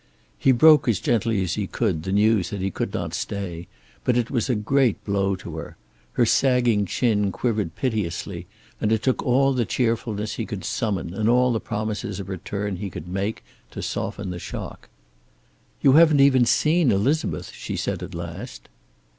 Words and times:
He 0.39 0.51
broke 0.51 0.87
as 0.87 0.99
gently 0.99 1.43
as 1.43 1.53
he 1.53 1.67
could 1.67 2.01
the 2.01 2.11
news 2.11 2.49
that 2.49 2.59
he 2.59 2.71
could 2.71 2.91
not 2.91 3.13
stay, 3.13 3.67
but 4.03 4.17
it 4.17 4.31
was 4.31 4.49
a 4.49 4.55
great 4.55 5.03
blow 5.05 5.35
to 5.35 5.57
her. 5.57 5.77
Her 6.13 6.25
sagging 6.25 6.87
chin 6.87 7.31
quivered 7.31 7.75
piteously, 7.75 8.47
and 8.79 8.91
it 8.91 9.03
took 9.03 9.21
all 9.21 9.53
the 9.53 9.63
cheerfulness 9.63 10.37
he 10.37 10.45
could 10.47 10.65
summon 10.65 11.13
and 11.13 11.29
all 11.29 11.53
the 11.53 11.59
promises 11.59 12.19
of 12.19 12.29
return 12.29 12.77
he 12.77 12.89
could 12.89 13.07
make 13.07 13.43
to 13.69 13.83
soften 13.83 14.31
the 14.31 14.39
shock. 14.39 14.89
"You 15.81 15.91
haven't 15.91 16.19
even 16.19 16.45
seen 16.45 16.91
Elizabeth," 16.91 17.51
she 17.53 17.77
said 17.77 18.01
at 18.01 18.15
last. 18.15 18.69